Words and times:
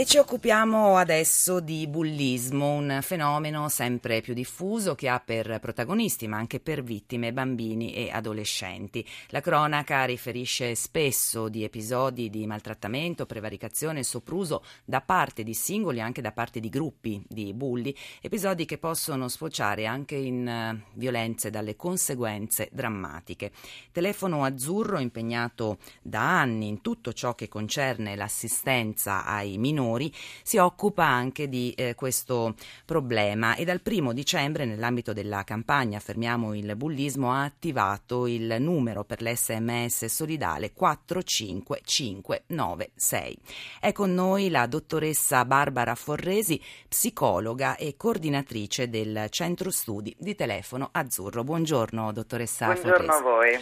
E 0.00 0.06
ci 0.06 0.16
occupiamo 0.16 0.96
adesso 0.96 1.60
di 1.60 1.86
bullismo, 1.86 2.72
un 2.72 3.00
fenomeno 3.02 3.68
sempre 3.68 4.22
più 4.22 4.32
diffuso 4.32 4.94
che 4.94 5.10
ha 5.10 5.20
per 5.20 5.58
protagonisti, 5.60 6.26
ma 6.26 6.38
anche 6.38 6.58
per 6.58 6.82
vittime, 6.82 7.34
bambini 7.34 7.92
e 7.92 8.08
adolescenti. 8.10 9.06
La 9.26 9.42
cronaca 9.42 10.06
riferisce 10.06 10.74
spesso 10.74 11.50
di 11.50 11.64
episodi 11.64 12.30
di 12.30 12.46
maltrattamento, 12.46 13.26
prevaricazione 13.26 13.98
e 13.98 14.04
sopruso 14.04 14.64
da 14.86 15.02
parte 15.02 15.42
di 15.42 15.52
singoli 15.52 15.98
e 15.98 16.00
anche 16.00 16.22
da 16.22 16.32
parte 16.32 16.60
di 16.60 16.70
gruppi 16.70 17.22
di 17.28 17.52
bulli, 17.52 17.94
episodi 18.22 18.64
che 18.64 18.78
possono 18.78 19.28
sfociare 19.28 19.84
anche 19.84 20.14
in 20.14 20.80
uh, 20.80 20.98
violenze 20.98 21.50
dalle 21.50 21.76
conseguenze 21.76 22.70
drammatiche. 22.72 23.52
Telefono 23.92 24.44
Azzurro, 24.44 24.98
impegnato 24.98 25.76
da 26.00 26.40
anni 26.40 26.68
in 26.68 26.80
tutto 26.80 27.12
ciò 27.12 27.34
che 27.34 27.48
concerne 27.48 28.16
l'assistenza 28.16 29.26
ai 29.26 29.58
minori, 29.58 29.88
minori 29.90 30.14
si 30.42 30.58
occupa 30.58 31.04
anche 31.04 31.48
di 31.48 31.72
eh, 31.76 31.94
questo 31.94 32.54
problema 32.84 33.54
e 33.56 33.64
dal 33.64 33.80
primo 33.80 34.12
dicembre 34.12 34.64
nell'ambito 34.64 35.12
della 35.12 35.42
campagna 35.44 35.98
Fermiamo 35.98 36.54
il 36.54 36.74
bullismo 36.76 37.32
ha 37.32 37.42
attivato 37.44 38.26
il 38.26 38.56
numero 38.60 39.04
per 39.04 39.22
l'SMS 39.22 40.04
solidale 40.06 40.72
45596. 40.72 43.36
È 43.80 43.92
con 43.92 44.12
noi 44.14 44.48
la 44.50 44.66
dottoressa 44.66 45.44
Barbara 45.44 45.94
Forresi, 45.94 46.60
psicologa 46.88 47.76
e 47.76 47.94
coordinatrice 47.96 48.88
del 48.88 49.26
Centro 49.30 49.70
Studi 49.70 50.12
di 50.18 50.34
Telefono 50.34 50.88
Azzurro. 50.92 51.44
Buongiorno 51.44 52.12
dottoressa 52.12 52.66
Buongiorno 52.66 53.12
Forresi. 53.12 53.12
a 53.12 53.22
voi. 53.22 53.58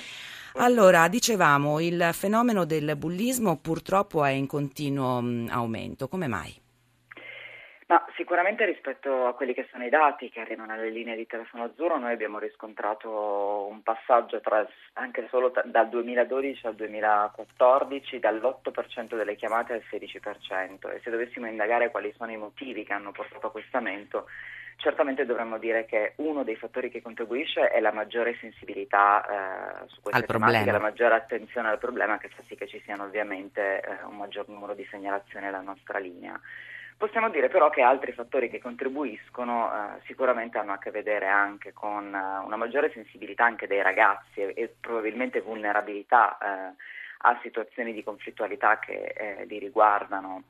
Allora, 0.60 1.06
dicevamo, 1.06 1.78
il 1.78 2.10
fenomeno 2.12 2.64
del 2.64 2.96
bullismo 2.96 3.58
purtroppo 3.58 4.24
è 4.24 4.30
in 4.30 4.48
continuo 4.48 5.20
mh, 5.20 5.50
aumento. 5.52 6.08
Come 6.08 6.26
mai? 6.26 6.52
Ma 7.86 8.04
sicuramente 8.16 8.64
rispetto 8.66 9.26
a 9.26 9.34
quelli 9.34 9.54
che 9.54 9.68
sono 9.70 9.84
i 9.84 9.88
dati 9.88 10.28
che 10.28 10.40
arrivano 10.40 10.72
alle 10.72 10.90
linee 10.90 11.14
di 11.14 11.28
telefono 11.28 11.62
azzurro, 11.62 11.96
noi 11.98 12.12
abbiamo 12.12 12.40
riscontrato 12.40 13.68
un 13.70 13.82
passaggio 13.82 14.40
tra, 14.40 14.66
anche 14.94 15.28
solo 15.30 15.52
tra, 15.52 15.62
dal 15.64 15.88
2012 15.88 16.66
al 16.66 16.74
2014 16.74 18.18
dall'8% 18.18 19.16
delle 19.16 19.36
chiamate 19.36 19.74
al 19.74 19.84
16% 19.88 20.92
e 20.92 21.00
se 21.04 21.10
dovessimo 21.10 21.46
indagare 21.46 21.92
quali 21.92 22.12
sono 22.16 22.32
i 22.32 22.36
motivi 22.36 22.82
che 22.84 22.92
hanno 22.92 23.12
portato 23.12 23.46
a 23.46 23.50
questo 23.52 23.76
aumento, 23.76 24.26
certamente 24.78 25.26
dovremmo 25.26 25.58
dire 25.58 25.84
che 25.84 26.12
uno 26.16 26.44
dei 26.44 26.54
fattori 26.54 26.88
che 26.88 27.02
contribuisce 27.02 27.68
è 27.68 27.80
la 27.80 27.92
maggiore 27.92 28.36
sensibilità 28.40 29.82
eh, 29.82 29.88
su 29.88 30.00
queste 30.00 30.20
Al 30.20 30.26
tematiche, 30.26 30.70
la 30.70 30.78
maggiore 30.78 31.14
attenzione 31.14 31.68
al 31.68 31.78
problema 31.78 32.16
che 32.16 32.28
fa 32.28 32.42
sì 32.46 32.54
che 32.54 32.68
ci 32.68 32.80
siano 32.84 33.02
ovviamente 33.04 33.80
eh, 33.80 34.04
un 34.04 34.16
maggior 34.16 34.48
numero 34.48 34.74
di 34.74 34.86
segnalazioni 34.88 35.46
alla 35.46 35.60
nostra 35.60 35.98
linea. 35.98 36.40
Possiamo 36.96 37.28
dire 37.28 37.48
però 37.48 37.70
che 37.70 37.82
altri 37.82 38.12
fattori 38.12 38.48
che 38.48 38.60
contribuiscono 38.60 39.70
eh, 39.70 40.00
sicuramente 40.06 40.58
hanno 40.58 40.72
a 40.72 40.78
che 40.78 40.92
vedere 40.92 41.26
anche 41.26 41.72
con 41.72 42.14
eh, 42.14 42.44
una 42.44 42.56
maggiore 42.56 42.92
sensibilità 42.92 43.44
anche 43.44 43.66
dei 43.66 43.82
ragazzi 43.82 44.40
e, 44.40 44.52
e 44.54 44.74
probabilmente 44.80 45.40
vulnerabilità 45.40 46.38
eh, 46.38 46.74
a 47.18 47.38
situazioni 47.42 47.92
di 47.92 48.04
conflittualità 48.04 48.78
che 48.78 49.12
eh, 49.16 49.44
li 49.46 49.58
riguardano 49.58 50.42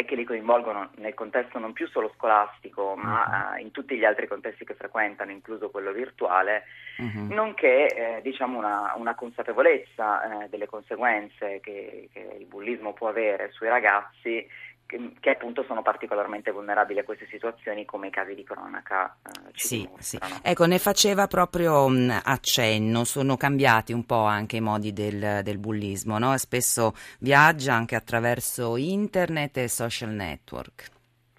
e 0.00 0.04
che 0.04 0.14
li 0.14 0.22
coinvolgono 0.22 0.90
nel 0.98 1.14
contesto 1.14 1.58
non 1.58 1.72
più 1.72 1.88
solo 1.88 2.12
scolastico, 2.14 2.94
ma 2.94 3.56
eh, 3.56 3.62
in 3.62 3.72
tutti 3.72 3.96
gli 3.96 4.04
altri 4.04 4.28
contesti 4.28 4.64
che 4.64 4.74
frequentano, 4.74 5.32
incluso 5.32 5.70
quello 5.70 5.90
virtuale, 5.90 6.62
Mhm. 6.98 7.32
nonché 7.32 7.86
eh, 7.94 8.22
diciamo 8.22 8.58
una, 8.58 8.92
una 8.96 9.14
consapevolezza 9.14 10.44
eh, 10.44 10.48
delle 10.48 10.66
conseguenze 10.66 11.60
che, 11.60 12.08
che 12.12 12.36
il 12.38 12.46
bullismo 12.46 12.92
può 12.92 13.08
avere 13.08 13.50
sui 13.52 13.68
ragazzi 13.68 14.44
che, 14.88 15.12
che 15.20 15.30
appunto 15.30 15.62
sono 15.64 15.82
particolarmente 15.82 16.50
vulnerabili 16.50 16.98
a 17.00 17.04
queste 17.04 17.26
situazioni 17.30 17.84
come 17.84 18.06
i 18.06 18.10
casi 18.10 18.34
di 18.34 18.42
cronaca 18.42 19.18
eh, 19.22 19.50
Sì, 19.52 19.86
sì. 19.98 20.18
Ecco, 20.42 20.64
ne 20.64 20.78
faceva 20.78 21.26
proprio 21.26 21.86
mh, 21.88 22.22
accenno, 22.24 23.04
sono 23.04 23.36
cambiati 23.36 23.92
un 23.92 24.06
po' 24.06 24.24
anche 24.24 24.56
i 24.56 24.60
modi 24.62 24.94
del, 24.94 25.40
del 25.42 25.58
bullismo, 25.58 26.18
no? 26.18 26.34
Spesso 26.38 26.94
viaggia 27.20 27.74
anche 27.74 27.96
attraverso 27.96 28.78
internet 28.78 29.58
e 29.58 29.68
social 29.68 30.08
network. 30.08 30.88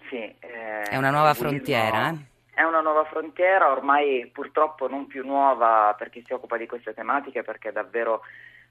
Sì, 0.08 0.32
eh, 0.38 0.82
È 0.88 0.96
una 0.96 1.10
nuova 1.10 1.34
frontiera, 1.34 2.10
eh? 2.10 2.28
È 2.54 2.62
una 2.62 2.80
nuova 2.80 3.04
frontiera, 3.06 3.72
ormai 3.72 4.30
purtroppo 4.32 4.86
non 4.86 5.08
più 5.08 5.24
nuova 5.24 5.92
per 5.98 6.10
chi 6.10 6.22
si 6.24 6.32
occupa 6.32 6.56
di 6.56 6.68
queste 6.68 6.94
tematiche, 6.94 7.42
perché 7.42 7.72
davvero 7.72 8.20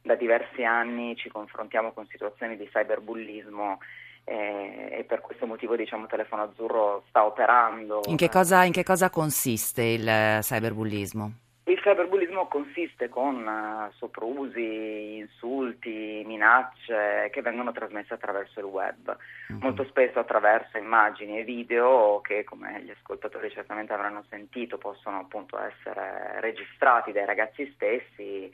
da 0.02 0.16
diversi 0.16 0.64
anni 0.64 1.18
ci 1.18 1.28
confrontiamo 1.30 1.92
con 1.92 2.08
situazioni 2.08 2.56
di 2.56 2.70
cyberbullismo 2.70 3.80
eh, 4.24 4.90
e 5.00 5.04
per 5.04 5.22
questo 5.22 5.46
motivo 5.46 5.76
diciamo 5.76 6.08
Telefono 6.08 6.44
Azzurro 6.44 7.04
sta 7.10 7.26
operando. 7.26 8.02
In 8.08 8.18
che 8.18 8.30
cosa, 8.30 8.64
in 8.64 8.72
che 8.72 8.84
cosa 8.84 9.10
consiste 9.10 9.84
il 9.84 10.08
eh, 10.08 10.40
cyberbullismo? 10.42 11.32
Il 11.66 11.80
cyberbullismo 11.82 12.48
consiste 12.48 13.10
con 13.10 13.48
eh, 13.48 13.92
soprusi, 13.98 15.18
insulti, 15.18 16.24
minacce 16.26 17.30
che 17.32 17.42
vengono 17.44 17.72
trasmesse 17.72 18.16
attraverso 18.16 18.60
il 18.60 18.66
web, 18.66 19.16
Mhm. 19.50 19.60
molto 19.62 19.84
spesso 19.86 20.18
attraverso 20.18 20.78
immagini 20.78 21.40
e 21.40 21.44
video 21.44 22.22
che, 22.22 22.44
come 22.44 22.82
gli 22.82 22.90
ascoltatori 22.90 23.52
certamente 23.52 23.94
avranno 23.94 24.24
sentito, 24.30 24.80
possono 24.80 25.20
appunto 25.20 25.60
essere 25.60 26.40
registrati 26.40 27.12
dai 27.12 27.26
ragazzi 27.26 27.72
stessi 27.76 28.52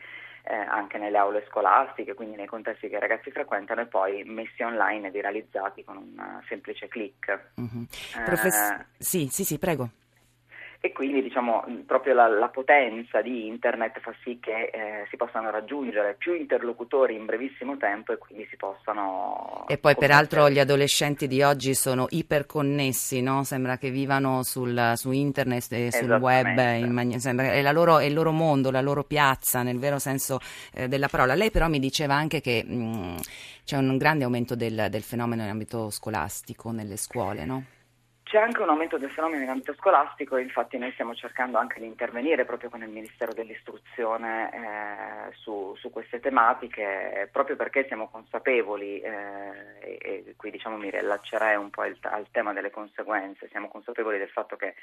eh, 0.48 0.56
anche 0.56 0.98
nelle 0.98 1.18
aule 1.18 1.46
scolastiche, 1.50 2.14
quindi 2.14 2.36
nei 2.36 2.46
contesti 2.46 2.88
che 2.88 2.96
i 2.96 3.00
ragazzi 3.00 3.32
frequentano 3.32 3.82
e 3.82 3.86
poi 3.88 4.24
messi 4.24 4.62
online 4.62 5.08
e 5.08 5.12
viralizzati 5.12 5.84
con 5.84 5.98
un 5.98 6.20
eh, 6.20 6.46
semplice 6.48 6.88
click. 6.88 7.52
Mhm. 7.56 7.88
Eh, 8.18 8.22
Profess- 8.24 8.86
sì, 8.98 9.28
sì, 9.30 9.44
sì, 9.44 9.58
prego. 9.58 9.90
E 10.80 10.92
quindi 10.92 11.22
diciamo 11.22 11.64
proprio 11.86 12.14
la, 12.14 12.28
la 12.28 12.50
potenza 12.50 13.22
di 13.22 13.48
internet 13.48 14.00
fa 14.00 14.14
sì 14.24 14.40
che 14.40 14.70
eh, 14.72 15.08
si 15.10 15.18
possano 15.18 15.50
raggiungere 15.50 16.16
più 16.18 16.34
interlocutori 16.34 17.16
in 17.16 17.26
brevissimo 17.26 17.78
tempo 17.78 18.12
e 18.12 18.18
quindi 18.18 18.46
si 18.50 18.56
possano... 18.56 19.66
E 19.68 19.78
poi 19.78 19.96
peraltro 19.96 20.50
gli 20.50 20.60
adolescenti 20.60 21.28
di 21.28 21.42
oggi 21.42 21.74
sono 21.74 22.08
iperconnessi, 22.10 23.22
no? 23.22 23.44
Sembra 23.44 23.78
che 23.78 23.90
vivano 23.90 24.44
sul, 24.44 24.94
su 24.96 25.12
internet 25.12 25.72
e 25.72 25.92
sul 25.92 26.12
web, 26.12 26.56
mani- 26.88 27.20
sembra- 27.20 27.52
è, 27.52 27.62
la 27.62 27.72
loro- 27.72 28.00
è 28.00 28.06
il 28.06 28.14
loro 28.14 28.32
mondo, 28.32 28.72
la 28.72 28.82
loro 28.82 29.04
piazza, 29.04 29.64
nel 29.64 29.80
vero 29.80 30.00
senso 30.00 30.40
eh, 30.74 30.88
della 30.88 31.08
parola. 31.08 31.34
Lei 31.34 31.52
però 31.52 31.68
mi 31.68 31.80
diceva 31.80 32.14
anche 32.16 32.42
che 32.42 32.64
mh, 32.64 33.18
c'è 33.64 33.78
un 33.78 33.98
grande 33.98 34.24
aumento 34.24 34.56
del, 34.56 34.88
del 34.90 35.04
fenomeno 35.04 35.44
in 35.44 35.50
ambito 35.50 35.90
scolastico 35.90 36.72
nelle 36.72 36.98
scuole, 36.98 37.46
no? 37.46 37.64
C'è 38.26 38.40
anche 38.40 38.64
un 38.64 38.70
aumento 38.70 38.98
del 38.98 39.12
fenomeno 39.12 39.44
in 39.44 39.50
ambito 39.50 39.76
scolastico, 39.76 40.38
infatti 40.38 40.80
noi 40.80 40.92
stiamo 40.94 41.14
cercando 41.14 41.60
anche 41.60 41.80
di 41.80 41.86
intervenire 41.86 42.44
proprio 42.44 42.72
con 42.72 42.82
il 42.82 42.90
Ministero 42.90 43.34
dell'Istruzione 43.34 44.52
eh, 44.52 45.36
su, 45.36 45.76
su 45.78 45.92
queste 45.92 46.20
tematiche, 46.20 47.30
proprio 47.32 47.56
perché 47.56 47.86
siamo 47.86 48.10
consapevoli, 48.10 49.00
eh, 49.00 49.78
e, 49.80 50.00
e 50.26 50.34
qui 50.36 50.50
diciamo 50.50 50.76
mi 50.76 50.90
rilaccerei 50.90 51.56
un 51.56 51.70
po' 51.70 51.82
al, 51.82 51.96
al 52.02 52.26
tema 52.32 52.52
delle 52.52 52.72
conseguenze, 52.72 53.48
siamo 53.50 53.68
consapevoli 53.68 54.18
del 54.18 54.30
fatto 54.30 54.56
che 54.56 54.74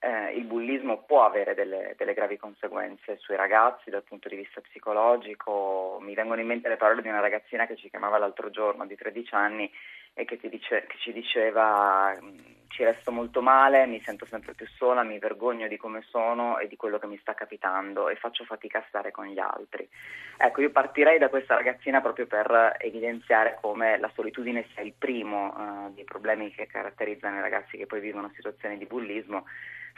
eh, 0.00 0.32
il 0.36 0.44
bullismo 0.44 1.04
può 1.04 1.24
avere 1.24 1.54
delle, 1.54 1.94
delle 1.96 2.12
gravi 2.12 2.36
conseguenze 2.36 3.16
sui 3.16 3.36
ragazzi 3.36 3.88
dal 3.88 4.02
punto 4.02 4.28
di 4.28 4.36
vista 4.36 4.60
psicologico. 4.60 5.98
Mi 6.02 6.14
vengono 6.14 6.42
in 6.42 6.46
mente 6.46 6.68
le 6.68 6.76
parole 6.76 7.00
di 7.00 7.08
una 7.08 7.20
ragazzina 7.20 7.66
che 7.66 7.76
ci 7.76 7.88
chiamava 7.88 8.18
l'altro 8.18 8.50
giorno 8.50 8.84
di 8.84 8.94
13 8.94 9.34
anni 9.34 9.72
e 10.14 10.24
che, 10.24 10.38
dice- 10.48 10.86
che 10.86 10.96
ci 10.98 11.12
diceva 11.12 12.16
"Mm, 12.20 12.38
ci 12.68 12.82
resto 12.82 13.12
molto 13.12 13.40
male, 13.40 13.86
mi 13.86 14.00
sento 14.04 14.26
sempre 14.26 14.52
più 14.54 14.66
sola, 14.66 15.04
mi 15.04 15.18
vergogno 15.20 15.68
di 15.68 15.76
come 15.76 16.02
sono 16.08 16.58
e 16.58 16.66
di 16.66 16.74
quello 16.76 16.98
che 16.98 17.06
mi 17.06 17.16
sta 17.18 17.32
capitando 17.32 18.08
e 18.08 18.16
faccio 18.16 18.44
fatica 18.44 18.78
a 18.78 18.84
stare 18.88 19.12
con 19.12 19.26
gli 19.26 19.38
altri. 19.38 19.88
Ecco, 20.36 20.60
io 20.60 20.70
partirei 20.70 21.18
da 21.18 21.28
questa 21.28 21.54
ragazzina 21.54 22.00
proprio 22.00 22.26
per 22.26 22.74
evidenziare 22.78 23.58
come 23.60 23.96
la 23.98 24.10
solitudine 24.14 24.66
sia 24.72 24.82
il 24.82 24.92
primo 24.98 25.54
eh, 25.56 25.92
dei 25.92 26.04
problemi 26.04 26.50
che 26.52 26.66
caratterizzano 26.66 27.38
i 27.38 27.40
ragazzi 27.40 27.76
che 27.76 27.86
poi 27.86 28.00
vivono 28.00 28.32
situazioni 28.34 28.76
di 28.76 28.86
bullismo 28.86 29.44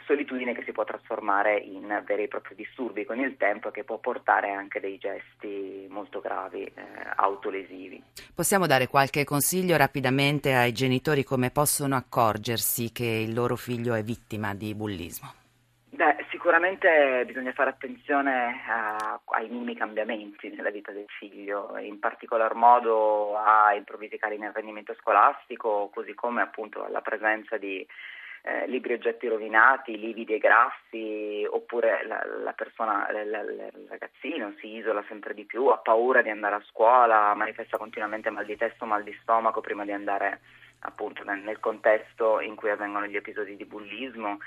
solitudine 0.05 0.53
che 0.53 0.63
si 0.63 0.71
può 0.71 0.83
trasformare 0.83 1.57
in 1.57 2.03
veri 2.05 2.23
e 2.23 2.27
propri 2.27 2.55
disturbi 2.55 3.05
con 3.05 3.19
il 3.19 3.37
tempo 3.37 3.69
e 3.69 3.71
che 3.71 3.83
può 3.83 3.97
portare 3.97 4.51
anche 4.51 4.79
dei 4.79 4.97
gesti 4.97 5.85
molto 5.89 6.19
gravi, 6.19 6.63
eh, 6.63 6.73
autolesivi. 7.15 8.01
Possiamo 8.33 8.67
dare 8.67 8.87
qualche 8.87 9.23
consiglio 9.23 9.75
rapidamente 9.77 10.53
ai 10.53 10.71
genitori 10.71 11.23
come 11.23 11.51
possono 11.51 11.95
accorgersi 11.95 12.91
che 12.91 13.05
il 13.05 13.33
loro 13.33 13.55
figlio 13.55 13.93
è 13.93 14.03
vittima 14.03 14.53
di 14.53 14.73
bullismo? 14.73 15.33
Beh, 15.89 16.25
sicuramente 16.29 17.23
bisogna 17.25 17.53
fare 17.53 17.71
attenzione 17.71 18.61
a, 18.67 19.19
ai 19.25 19.49
minimi 19.49 19.75
cambiamenti 19.75 20.47
nella 20.49 20.69
vita 20.69 20.91
del 20.91 21.07
figlio, 21.07 21.75
in 21.79 21.97
particolar 21.97 22.53
modo 22.53 23.35
a 23.35 23.73
improvvisi 23.73 24.17
cali 24.17 24.37
nel 24.37 24.51
rendimento 24.53 24.93
scolastico, 24.99 25.89
così 25.91 26.13
come 26.13 26.43
appunto 26.43 26.85
alla 26.85 27.01
presenza 27.01 27.57
di 27.57 27.83
eh, 28.47 28.67
libri 28.67 28.93
oggetti 28.93 29.27
rovinati, 29.27 29.99
lividi 29.99 30.35
e 30.35 30.37
grassi, 30.37 31.45
oppure 31.49 32.05
la, 32.07 32.23
la 32.43 32.53
persona, 32.53 33.05
il 33.09 33.87
ragazzino 33.89 34.53
si 34.59 34.75
isola 34.75 35.03
sempre 35.09 35.33
di 35.33 35.43
più, 35.43 35.65
ha 35.67 35.77
paura 35.77 36.21
di 36.21 36.29
andare 36.29 36.55
a 36.55 36.63
scuola, 36.69 37.33
manifesta 37.35 37.77
continuamente 37.77 38.29
mal 38.29 38.45
di 38.45 38.55
testa 38.55 38.85
o 38.85 38.87
mal 38.87 39.03
di 39.03 39.15
stomaco 39.21 39.59
prima 39.59 39.83
di 39.83 39.91
andare 39.91 40.39
appunto 40.79 41.23
nel, 41.23 41.39
nel 41.39 41.59
contesto 41.59 42.39
in 42.39 42.55
cui 42.55 42.69
avvengono 42.69 43.05
gli 43.07 43.17
episodi 43.17 43.57
di 43.57 43.65
bullismo. 43.65 44.37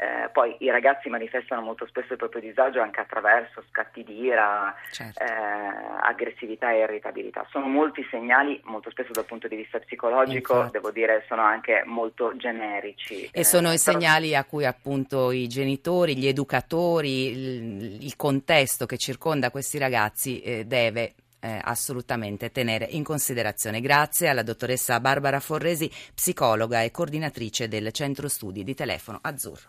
Eh, 0.00 0.28
poi 0.30 0.54
i 0.60 0.70
ragazzi 0.70 1.08
manifestano 1.08 1.60
molto 1.60 1.84
spesso 1.88 2.12
il 2.12 2.18
proprio 2.18 2.40
disagio 2.40 2.80
anche 2.80 3.00
attraverso 3.00 3.64
scatti 3.68 4.04
di 4.04 4.20
ira, 4.20 4.72
certo. 4.92 5.20
eh, 5.20 5.26
aggressività 5.26 6.70
e 6.70 6.82
irritabilità. 6.82 7.44
Sono 7.50 7.66
molti 7.66 8.06
segnali, 8.08 8.60
molto 8.62 8.90
spesso 8.90 9.10
dal 9.10 9.24
punto 9.24 9.48
di 9.48 9.56
vista 9.56 9.80
psicologico, 9.80 10.52
Infatti. 10.52 10.70
devo 10.70 10.92
dire, 10.92 11.24
sono 11.26 11.42
anche 11.42 11.82
molto 11.84 12.36
generici. 12.36 13.28
E 13.32 13.42
sono 13.42 13.72
eh, 13.72 13.74
i 13.74 13.78
segnali 13.78 14.36
a 14.36 14.44
cui 14.44 14.64
appunto 14.64 15.32
i 15.32 15.48
genitori, 15.48 16.16
gli 16.16 16.28
educatori, 16.28 17.30
il, 17.30 18.04
il 18.04 18.14
contesto 18.14 18.86
che 18.86 18.98
circonda 18.98 19.50
questi 19.50 19.78
ragazzi 19.78 20.40
eh, 20.40 20.64
deve 20.64 21.14
eh, 21.40 21.60
assolutamente 21.60 22.50
tenere 22.52 22.84
in 22.84 23.02
considerazione. 23.02 23.80
Grazie 23.80 24.28
alla 24.28 24.44
dottoressa 24.44 25.00
Barbara 25.00 25.40
Forresi, 25.40 25.90
psicologa 26.14 26.82
e 26.82 26.92
coordinatrice 26.92 27.66
del 27.66 27.90
Centro 27.90 28.28
Studi 28.28 28.62
di 28.62 28.74
Telefono 28.74 29.18
Azzurro. 29.22 29.66